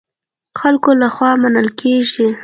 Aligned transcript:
خلکو 0.59 0.89
له 1.01 1.07
خوا 1.15 1.31
منل 1.41 1.67
کېږي. 1.81 2.27